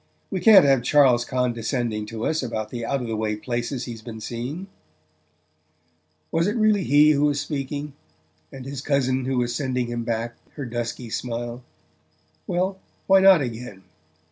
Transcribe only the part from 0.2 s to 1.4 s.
We can't have Charles